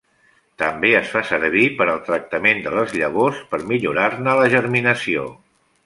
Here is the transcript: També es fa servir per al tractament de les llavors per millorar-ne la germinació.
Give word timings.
També 0.61 0.93
es 0.99 1.11
fa 1.15 1.21
servir 1.31 1.65
per 1.81 1.87
al 1.93 2.01
tractament 2.09 2.65
de 2.65 2.73
les 2.79 2.97
llavors 3.03 3.45
per 3.53 3.63
millorar-ne 3.73 4.39
la 4.43 4.53
germinació. 4.59 5.33